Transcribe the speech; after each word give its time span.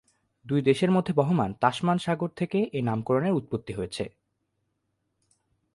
দুই 0.45 0.61
দেশের 0.61 0.91
মধ্যে 0.91 1.13
বহমান 1.13 1.49
তাসমান 1.53 1.97
সাগর 1.97 2.29
থেকে 2.35 2.59
এ 2.73 2.79
নামকরণের 2.81 3.33
উৎপত্তি 3.33 3.73
হয়েছে। 3.73 4.03